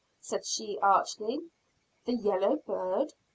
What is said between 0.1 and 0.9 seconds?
said she